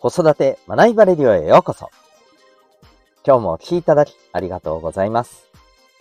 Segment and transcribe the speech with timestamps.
[0.00, 1.90] 子育て学びバレリオへようこそ。
[3.22, 5.50] 今日もお聴きいただきありがとうございます。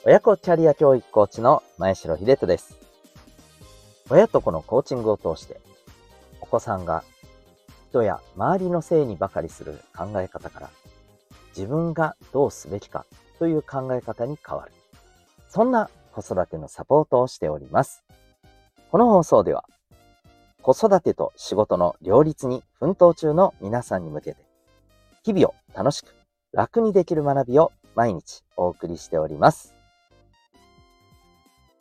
[0.06, 2.78] 親子キャリア教育コーチの前城秀人です。
[4.10, 5.60] 親と子のコーチングを通して、
[6.40, 7.04] お子さんが
[7.90, 10.70] 人や周りのせいにばかりする考え方から、
[11.50, 13.06] 自分がどうすべきか
[13.38, 14.72] という考え方に変わる。
[15.50, 18.06] そんな子育てのサポートをしております。
[18.92, 19.66] この放送では、
[20.62, 24.38] 子育てと仕事の両立に奮闘中の皆さんに向けて、
[25.24, 26.14] 日々を楽しく
[26.52, 29.74] 楽にできる学びを毎日お送りしております。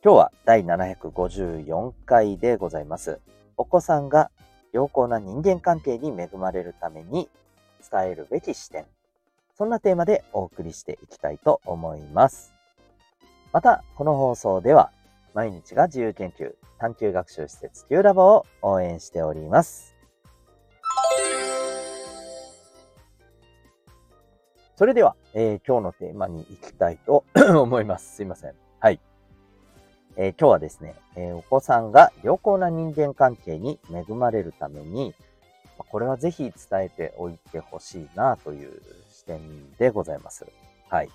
[0.05, 3.19] 今日は第754回でございます。
[3.57, 4.31] お子さんが
[4.73, 7.29] 良好な人間関係に恵まれるために
[7.91, 8.87] 伝えるべき視点。
[9.57, 12.55] そんなテーマでお送りしていきたいと思います。
[13.53, 14.93] また、この放送では
[15.35, 19.95] 毎日が自由研究探究学習施設 Q ラボを応援しております。
[24.77, 27.25] それでは、えー、今日のテーマに行きたいと
[27.61, 28.15] 思います。
[28.15, 28.55] すいません。
[28.79, 29.01] はい。
[30.17, 35.15] えー、今日はですね、えー、お子さんが良好な人間関係に恵まれるために、
[35.77, 36.53] これはぜひ伝
[36.85, 40.47] えておいてほしいなという視点でございます。
[40.89, 41.11] はい。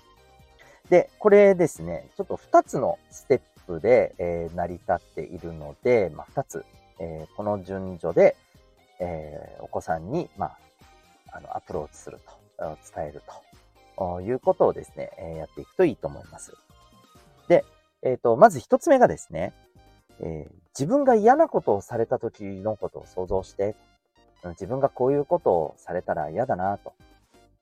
[0.90, 6.64] で、これですね、ちょっと2つのステップで、えー、成り立っているので、まあ、2つ、
[6.98, 8.36] えー、この順序で、
[9.00, 10.58] えー、お子さんに、まあ、
[11.32, 12.18] あの、アプローチする
[12.58, 13.22] と、伝える
[13.96, 16.56] ということをですね、えやっていくといいと思います。
[17.48, 17.64] で、
[18.02, 19.52] えっ、と、まず1つ目がですね、
[20.20, 20.46] え
[20.78, 23.74] 自分が嫌なことをされた時のことを想像して、
[24.50, 26.92] 自分がこういうことをされたら嫌だなと。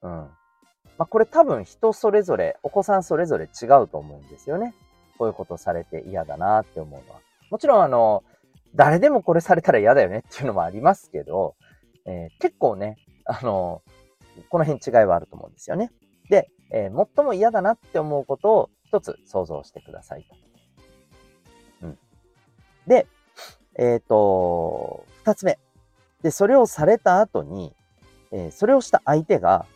[0.03, 0.11] うん。
[0.11, 4.75] まあ、これ多分人それぞれ、お子さんそれぞれ違うと思うんですよね。
[5.23, 7.20] こういうことされて嫌だなって思うのは。
[7.48, 8.25] もちろんあの、
[8.75, 11.55] 誰でもこれされたら嫌だよねっていうのもありますけど、
[12.06, 13.83] えー、結構ね、あの、
[14.48, 15.93] この辺違いはあると思うんですよね。
[16.28, 20.27] で、えー、最も嫌だなって思うことを一つ想像してください
[21.81, 21.87] と。
[21.87, 21.99] うん。
[22.89, 23.06] で、
[23.78, 25.60] えっ、ー、と、二つ目。
[26.22, 27.77] で、それをされた後に、
[28.33, 29.66] えー、それをした相手が、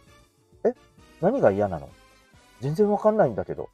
[0.64, 0.72] え？
[1.20, 1.88] 何が嫌なの？
[2.60, 3.68] 全然わかんないんだけど。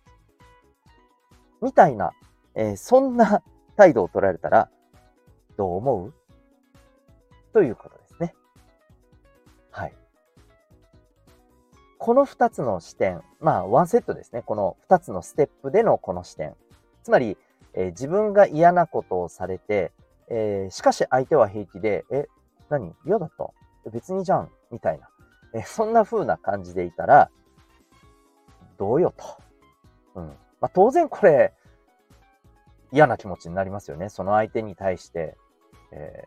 [1.62, 2.12] みたいな、
[2.54, 3.42] えー、そんな
[3.76, 4.68] 態度を取られたら、
[5.56, 6.14] どう思う？
[7.52, 8.34] ということですね。
[9.70, 9.94] はい。
[11.98, 14.42] この二つの視点、まあ、ワンセットですね。
[14.44, 16.54] この二つのステップでのこの視点。
[17.04, 17.38] つまり、
[17.74, 19.92] えー、自分が嫌なことをされて、
[20.28, 22.26] えー、しかし相手は平気で、え、
[22.68, 22.94] 何？
[23.06, 23.50] 嫌だった？
[23.90, 25.08] 別にじゃんみたいな。
[25.54, 27.30] えー、そんな風な感じでいたら、
[28.78, 29.24] どうよと。
[30.16, 30.32] うん。
[30.62, 31.52] まあ、当然これ、
[32.92, 34.08] 嫌な気持ちになりますよね。
[34.08, 35.36] その相手に対して、
[35.90, 36.24] え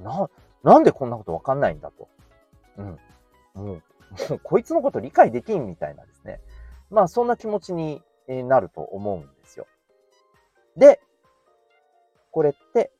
[0.00, 0.28] ー、な、
[0.64, 2.08] なんでこんなことわかんないんだと。
[2.76, 2.84] うん。
[2.84, 2.98] も
[3.54, 6.40] う、もうこいつのこと理解できんみたいなですね。
[6.90, 9.66] まあそんな気持ちになると思うんですよ。
[10.76, 11.00] で、
[12.32, 12.90] これって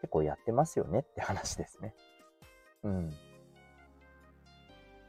[0.00, 1.94] 結構やってますよねって話ですね。
[2.84, 3.14] うん。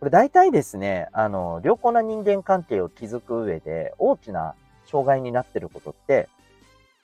[0.02, 4.56] これ大体ですね、あの、良好な人間関係を築く上で大きな
[4.88, 6.28] 障害になってることって、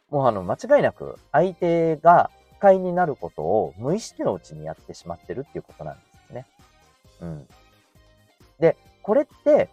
[0.10, 6.46] もうあの、間違いなく相手が不快になることを無意識のうちにやってしまってるっていうことなんですね。
[7.22, 7.48] うん。
[8.60, 9.70] で、これって、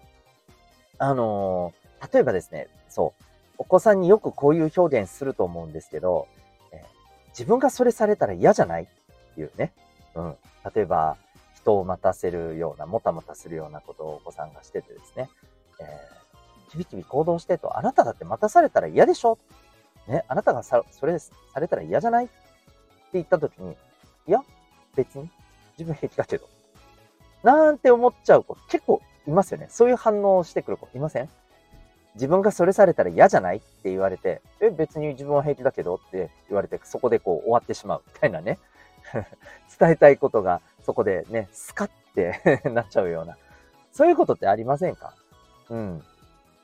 [0.98, 1.72] あの、
[2.12, 3.24] 例えばですね、そう、
[3.56, 6.28] お子さんによくこういう表現すると思うんですけど、
[6.72, 6.84] え、
[7.28, 8.86] 自分がそれされたら嫌じゃないっ
[9.34, 9.72] ていうね。
[10.14, 10.36] うん。
[10.74, 11.16] 例えば、
[11.64, 15.30] 人を待たせるような、もたもたするようなことをお子さんがしててですね、
[15.80, 19.38] えー、キビキビ行動してと、あなただって待たされたら嫌でしょ？
[20.06, 22.26] ね、あなたがさ、それされたら嫌じゃない？
[22.26, 22.34] って
[23.14, 23.76] 言った時に、
[24.26, 24.42] いや、
[24.94, 25.30] 別に、
[25.78, 26.46] 自分平気だけど。
[27.42, 29.66] なんて思っちゃう子結構いますよね。
[29.70, 31.28] そういう反応をしてくる子いません？
[32.14, 33.56] 自分がそれされたら嫌じゃない？
[33.56, 35.94] って言われて、え、別に自分は平気だけど？
[35.96, 38.58] って言われて、そこでこう終わってしまうみたいなね。
[39.78, 43.36] 伝えたいことがそこでね、スカって なっちゃうような。
[43.92, 45.14] そういうことってありませんか？
[45.70, 46.02] うん。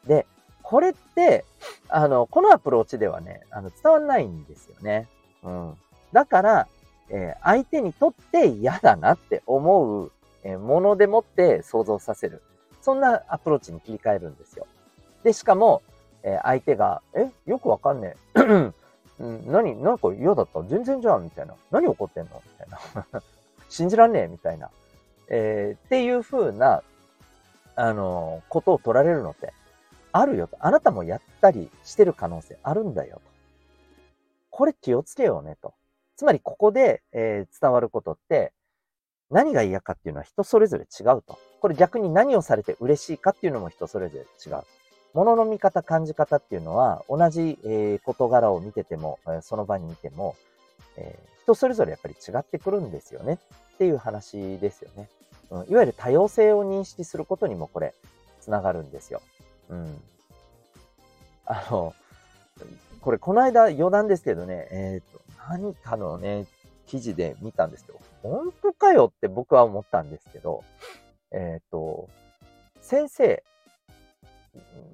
[0.06, 0.26] で、
[0.62, 1.44] これって、
[1.88, 5.08] あの、このアプローチではね、あの、伝わんないんですよね。
[5.42, 5.74] うん。
[6.12, 6.68] だから、
[7.08, 10.12] えー、相手にとって嫌だなって思う、
[10.44, 12.42] えー、ものでもって想像させる。
[12.82, 14.66] そんなアプローチに切り替えるんですよ。
[15.24, 15.82] で、しかも、
[16.22, 18.40] えー、相手が、え、よくわかんねえ。
[19.20, 20.62] うん、何、なんか嫌だった？
[20.62, 21.54] 全然じゃんみたいな。
[21.70, 22.42] 何怒ってんの？
[22.46, 22.68] みたい
[23.12, 23.20] な。
[23.70, 24.68] 信じらんねえみたいな。
[25.28, 26.82] えー、っていう風な、
[27.76, 29.54] あのー、ことを取られるのって、
[30.12, 30.56] あるよと。
[30.60, 33.22] あなたもやったりしてる可能性あるんだよと。
[34.50, 35.72] これ気をつけようねと。
[36.16, 38.52] つまりここで、えー、伝わることって、
[39.30, 41.38] 何が嫌かっていうのは人それぞれ違うと。
[41.60, 44.62] これ逆に何をされて嬉しいかっていうのも人それぞれ違う。
[45.14, 50.36] 物の見方、感じ方っていうのは、同じ、え、事柄を見てても、その場にいても、
[50.96, 53.38] えー、人それぞれやっぱり違ってくるんですよね
[53.74, 55.08] っていう話ですよね。
[55.50, 57.94] うん、いわゆる多様性を認識することにもこれ、
[58.40, 59.20] つながるんですよ。
[59.68, 60.02] うん。
[61.44, 61.94] あの、
[63.00, 66.46] これ、この間余談ですけどね、えっ、ー、と、何かのね、
[66.86, 70.64] 記事で見たんですけど、本当かよって僕は思ったんですけど、
[71.32, 72.08] えっ、ー、と、
[72.80, 73.42] 先生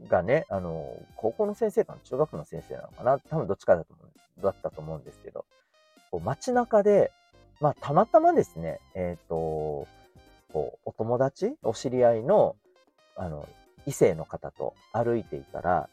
[0.09, 5.45] がね、あの、高校の先生かな、中学の先生なのかな、多分どっちかだと思うだったと思うんですけど、
[6.11, 7.13] こう街中で、
[7.61, 9.87] まあ、たまたまですね、えっ、ー、と、
[10.53, 12.57] こう、お友達、お知り合いの、
[13.17, 13.49] あの、
[13.87, 15.89] 異性の方と歩いていたら、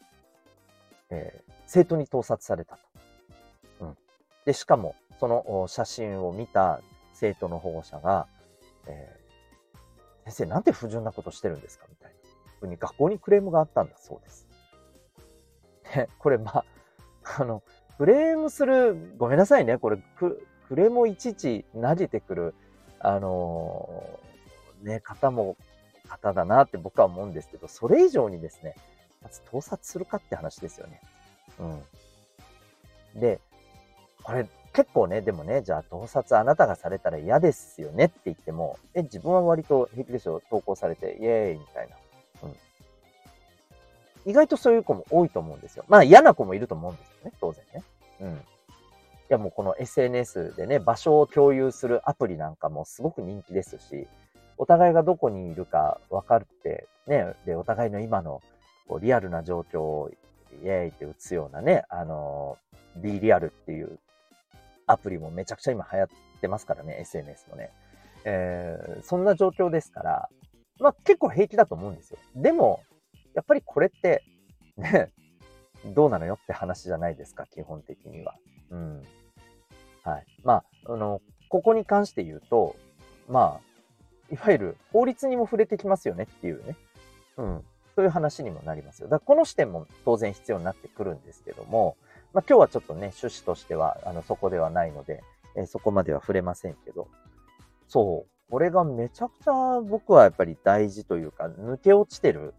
[1.10, 2.80] えー、生徒に盗撮されたと。
[3.80, 3.96] うん。
[4.44, 6.80] で、しかも、その写真を見た
[7.12, 8.26] 生徒の保護者が、
[8.86, 11.86] えー、先生、なんて不純なことしてるんですか？
[11.88, 12.14] みたいな。
[12.60, 14.46] ふうに学校にクレームがあったんだそうです。
[15.96, 16.64] ね、これ、まあ、
[17.38, 17.62] あの、
[17.98, 22.54] クレームする、ごめんなさいね、これ、クレームをいちいちなじてくる、
[22.98, 25.56] あのー、ね、方も、
[26.08, 28.74] 方だなって僕は思うんですけど、それ以上にですね、
[29.22, 31.00] まず盗撮するかって話ですよね。
[33.14, 33.20] うん。
[33.20, 33.40] で、
[34.22, 40.42] これ結構ね、でもね、じゃあ盗撮あなたがされたら嫌ですよねって言っても、え、自分は割と平気ですよ。
[40.50, 41.96] 投稿されて、イエーイみたいな。
[42.42, 42.56] うん。
[44.26, 45.84] 意外とそういう子も多いと思うんですよ。
[45.88, 47.82] まあ嫌な子もいると思うんですよね、当然ね。
[48.20, 48.32] うん。
[48.32, 48.36] い
[49.30, 54.06] やもうこの SNS でね、場所を共有するアプリなんかもすごく人気ですし、
[54.58, 58.42] お互いがどこにいるか分かって、ね、で、お互いの今の
[58.86, 60.10] こうリアルな状況を
[60.62, 62.58] イエーイって打つようなね、あの、
[62.96, 63.98] B リアルっていう
[64.86, 66.08] アプリもめちゃくちゃ今流行っ
[66.40, 67.70] てますからね、SNS のね。
[68.24, 70.28] えー、そんな状況ですから、
[70.80, 72.18] まあ結構平気だと思うんですよ。
[72.36, 72.80] でも、
[73.34, 74.22] やっぱりこれって、
[74.76, 75.12] ね、
[75.86, 78.34] どうなのよって話じゃないですか、基本的には。
[78.70, 79.02] うん。
[80.02, 80.26] はい。
[80.42, 82.76] まあ、あの、ここに関して言うと、
[83.28, 86.76] まあ、いわゆる法律にも触れてきますよねっていうね。
[87.36, 87.64] うん。
[87.94, 89.08] そういう話にもなりますよ。
[89.08, 91.96] だからこの視点も当然必要になってくるんですけども、
[92.32, 95.22] まあ、今日はちょっとね、趣旨としては、あの、そこではないので、
[95.56, 97.08] えー、そこまでは触れませんけど、
[97.86, 102.54] そう、これがめちゃくちゃ僕はやっぱり大事というか、抜け落ちてる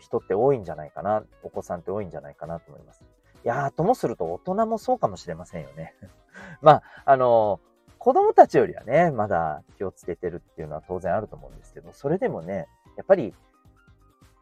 [0.00, 3.02] 人って多いんじゃないかな、お子さんって多いんじゃないかなと思います。
[3.44, 5.94] いやー、ともすると大人もそうかもしれませんよね。
[6.62, 13.34] まあ、あのー、子供たちよりはね、まだ気をつけてるっていうのは当然あると思うんですけど、それでもね、やっぱり、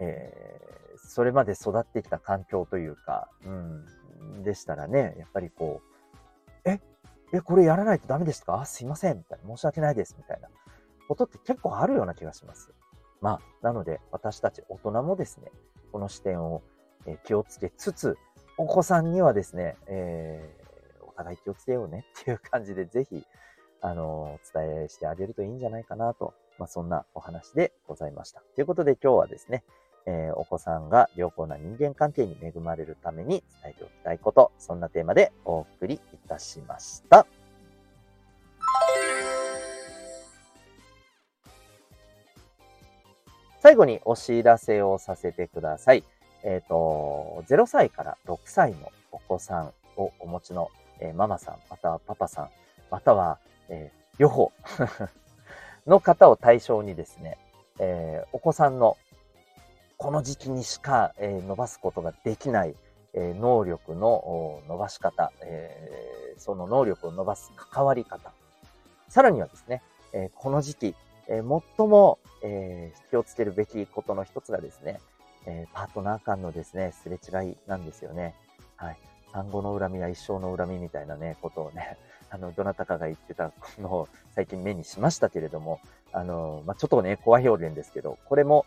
[0.00, 6.80] えー、それまで育ってきた環境というか、うん、でしたらね、やっぱりこう、え、
[7.32, 8.64] え、これやらないとダメですか？
[8.64, 9.48] すいません、みたいな。
[9.48, 10.48] 申し訳ないです、みたいな
[11.08, 12.72] ことって結構あるような気がします。
[13.22, 15.50] まあ、なので、私たち大人もですね、
[15.92, 16.62] この視点を
[17.24, 18.18] 気をつけつつ、
[18.58, 23.24] お子さんにはですね、えー、お互い気をつけようねっていう感じで、ぜひ、
[23.80, 28.42] あの、お伝えしてあげるといいんじゃないかなと、まあ、そんなお話でございました。
[28.54, 29.64] ということで今日はですね、
[30.06, 37.26] えー、お子さんが良好な人間関係に恵まれるために伝えておきたいこと、そんなテーマでお送りいたしました。
[43.62, 46.02] 最後にお知らせをさせてください。
[46.42, 52.48] えっ、ー、と、0歳から6歳のお子さんをお持ちの、えー、ママさん、またはパパさん、
[52.90, 53.38] または、
[53.68, 54.50] えー、両方
[55.86, 57.38] の方を対象にですね、
[57.78, 58.96] えー、お子さんの
[59.96, 62.74] この時期にしか、え、伸ばすことができない、
[63.14, 68.32] え、能力の伸ばし方、え、その能力を伸ばす関わり方。
[69.08, 70.96] さらにはですね、えこの時期、
[71.32, 71.42] え
[71.78, 75.00] 最も、え気をつけるべきことの一つがですね、
[75.46, 78.34] えパートナー間のですね、すれ違いなんですよね。
[78.76, 78.98] はい。
[79.32, 81.96] 産後の恨みは一生の恨みみたいなね、ことをね、
[82.28, 85.80] あの、どなたかが言ってたのを最近目にしましたけれども、
[86.12, 88.66] あの、まあ、ちょっとね、怖い表現ですけど、これも、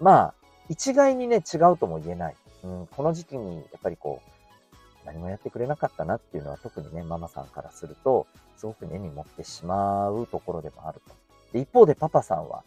[0.00, 0.34] まあ、
[0.68, 2.36] 一概にね、違うとも言えない。
[2.62, 11.25] うん、この時期に、やっぱりこう、何もやってくれなかったなっていうのは特にね、ママさんからすると、すごく根に持ってしまうところでもあると。
[11.58, 12.62] 一方でパパさんは、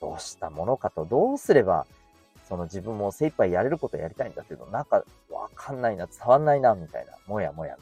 [0.00, 1.86] どうしたものかと、どうすれば、
[2.48, 7.76] その自分も精一杯やれることやりたいんだけど、なんかわかんないな、伝わんないな、みたいな、もやもや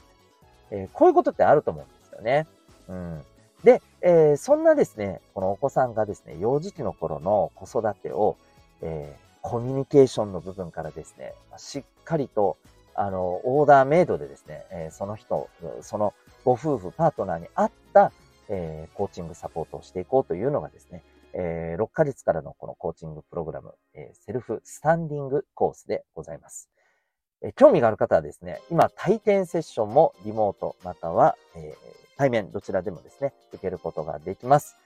[0.71, 2.47] えー、こういうことってあると思うんですよね。
[2.88, 3.25] うん。
[3.64, 8.37] で、えー、そんなですね、このお子さんがですね、幼児期の頃の子育てを、
[8.80, 12.57] えー、コミュニケーションの部分からですね、しっかりと、
[12.95, 15.49] あの、オーダーメイドでですね、えその人、
[15.80, 16.14] その
[16.45, 18.12] ご夫婦、パートナーに合った、
[18.50, 21.02] えー、コーチングサポートをしていこうというのがですね、
[21.33, 26.69] えー、6ヶ月からのこのコーチングプログラム、えー、セルフスタンディングコースでございます。
[27.42, 31.75] え興味がある方はですね、今、体験セッションもリモートまたは、え
[32.19, 34.76] 対面どちらでもですね、受けることができます。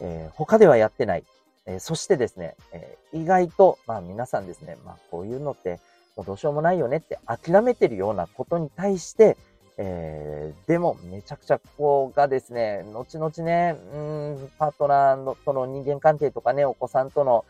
[0.00, 1.24] え他ではやってない。
[1.66, 5.78] えそしてですね、え意外と、まあ皆さんですね、まあこういうのって
[6.16, 9.36] もうどうしようもないよねって諦めてるようなことに対して、
[9.76, 13.98] えー、でも、めちゃくちゃここがですね、後々ね、う
[14.44, 17.44] ん、パートナーのとの人間関係とかね、お子さんとの、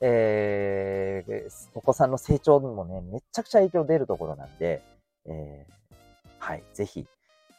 [0.00, 4.82] えー、お子さんの成長にもね、めちゃくちゃ影響出るところなんで、
[5.26, 5.94] えー、
[6.38, 7.06] はい、ぜひ、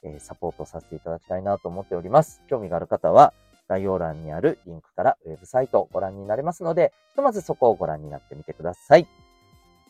[0.03, 2.41] えー、サポートさせていただきたいなと思っております。
[2.49, 3.33] 興味がある方は、
[3.69, 9.07] 概要欄にあるリンクからウェブサイトをご覧になれますので、ひとまずそこをご覧になってみてください。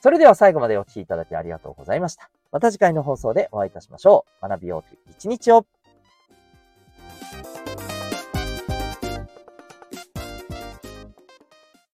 [0.01, 2.29] それでは最後までお聴きいただきありがとうございました。
[2.51, 4.47] また次回の放送でお会いいたしましょう。
[4.47, 5.65] 学びようと一日を